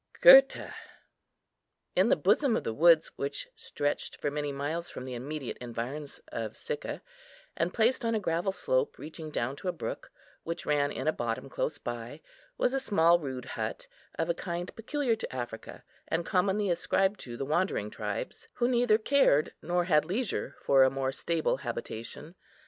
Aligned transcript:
GURTA. 0.21 0.73
In 1.95 2.09
the 2.09 2.15
bosom 2.15 2.57
of 2.57 2.63
the 2.63 2.73
woods 2.73 3.11
which 3.17 3.47
stretched 3.55 4.15
for 4.19 4.31
many 4.31 4.51
miles 4.51 4.89
from 4.89 5.05
the 5.05 5.13
immediate 5.13 5.57
environs 5.61 6.19
of 6.29 6.57
Sicca, 6.57 7.03
and 7.55 7.71
placed 7.71 8.03
on 8.03 8.15
a 8.15 8.19
gravel 8.19 8.51
slope 8.51 8.97
reaching 8.97 9.29
down 9.29 9.55
to 9.57 9.67
a 9.67 9.71
brook, 9.71 10.09
which 10.41 10.65
ran 10.65 10.91
in 10.91 11.07
a 11.07 11.11
bottom 11.13 11.49
close 11.49 11.77
by, 11.77 12.19
was 12.57 12.73
a 12.73 12.79
small, 12.79 13.19
rude 13.19 13.45
hut, 13.45 13.85
of 14.17 14.27
a 14.27 14.33
kind 14.33 14.75
peculiar 14.75 15.15
to 15.15 15.35
Africa, 15.35 15.83
and 16.07 16.25
commonly 16.25 16.71
ascribed 16.71 17.19
to 17.19 17.37
the 17.37 17.45
wandering 17.45 17.91
tribes, 17.91 18.47
who 18.55 18.67
neither 18.67 18.97
cared, 18.97 19.53
nor 19.61 19.83
had 19.83 20.03
leisure 20.03 20.55
for 20.63 20.83
a 20.83 20.89
more 20.89 21.11
stable 21.11 21.57
habitation. 21.57 22.33